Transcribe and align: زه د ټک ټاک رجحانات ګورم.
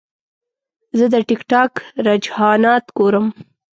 زه 0.97 1.05
د 1.13 1.15
ټک 1.27 1.41
ټاک 1.51 1.73
رجحانات 2.05 2.85
ګورم. 2.97 3.25